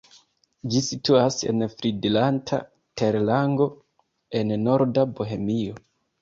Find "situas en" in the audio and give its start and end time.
0.85-1.65